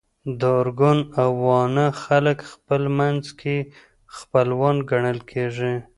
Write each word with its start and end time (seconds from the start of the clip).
د 0.39 0.41
ارګون 0.61 0.99
او 1.21 1.29
واڼه 1.45 1.87
خلک 2.03 2.39
خپل 2.51 2.81
منځ 2.97 3.23
کي 3.39 3.57
خپلوان 4.17 4.75
ګڼل 4.91 5.17
کيږي 5.31 5.73